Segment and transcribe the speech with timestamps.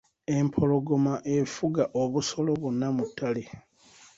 [0.37, 3.43] Empologoma efuga obusolo bwonna mu ttale.